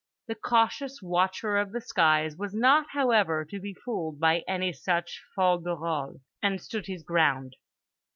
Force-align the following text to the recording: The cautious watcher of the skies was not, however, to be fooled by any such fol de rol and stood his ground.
The 0.25 0.33
cautious 0.33 0.99
watcher 1.03 1.57
of 1.57 1.73
the 1.73 1.79
skies 1.79 2.35
was 2.35 2.55
not, 2.55 2.87
however, 2.89 3.45
to 3.45 3.59
be 3.59 3.75
fooled 3.75 4.19
by 4.19 4.43
any 4.47 4.73
such 4.73 5.21
fol 5.35 5.59
de 5.59 5.75
rol 5.75 6.21
and 6.41 6.59
stood 6.59 6.87
his 6.87 7.03
ground. 7.03 7.55